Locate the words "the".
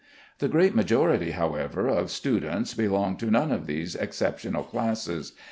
0.39-0.47